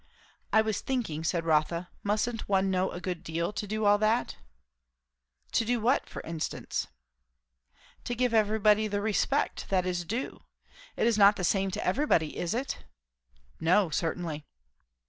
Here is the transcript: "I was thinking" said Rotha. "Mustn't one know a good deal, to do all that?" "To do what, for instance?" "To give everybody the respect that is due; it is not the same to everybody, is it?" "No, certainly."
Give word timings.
"I 0.51 0.61
was 0.63 0.81
thinking" 0.81 1.23
said 1.23 1.45
Rotha. 1.45 1.89
"Mustn't 2.01 2.49
one 2.49 2.71
know 2.71 2.89
a 2.89 2.99
good 2.99 3.23
deal, 3.23 3.53
to 3.53 3.67
do 3.67 3.85
all 3.85 3.99
that?" 3.99 4.35
"To 5.51 5.63
do 5.63 5.79
what, 5.79 6.09
for 6.09 6.23
instance?" 6.23 6.87
"To 8.05 8.15
give 8.15 8.33
everybody 8.33 8.87
the 8.87 8.99
respect 8.99 9.69
that 9.69 9.85
is 9.85 10.03
due; 10.03 10.41
it 10.95 11.05
is 11.05 11.19
not 11.19 11.35
the 11.35 11.43
same 11.43 11.69
to 11.69 11.85
everybody, 11.85 12.35
is 12.35 12.55
it?" 12.55 12.79
"No, 13.59 13.91
certainly." 13.91 14.43